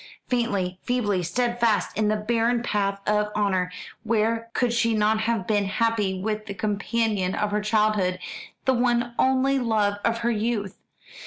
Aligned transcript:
faintly, 0.29 0.79
feebly 0.81 1.21
steadfast 1.21 1.95
in 1.95 2.07
the 2.07 2.15
barren 2.15 2.63
path 2.63 2.99
of 3.05 3.29
honour: 3.35 3.71
where 4.01 4.49
could 4.55 4.73
she 4.73 4.95
not 4.95 5.19
have 5.19 5.45
been 5.45 5.65
happy 5.65 6.19
with 6.19 6.47
the 6.47 6.55
companion 6.55 7.35
of 7.35 7.51
her 7.51 7.61
childhood, 7.61 8.17
the 8.65 8.73
one 8.73 9.13
only 9.19 9.59
love 9.59 9.99
of 10.03 10.17
her 10.25 10.31
youth? 10.31 10.79